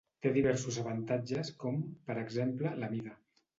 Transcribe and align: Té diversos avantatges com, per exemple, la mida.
Té 0.25 0.29
diversos 0.37 0.79
avantatges 0.83 1.53
com, 1.65 1.79
per 2.09 2.19
exemple, 2.25 2.75
la 2.83 2.93
mida. 2.97 3.17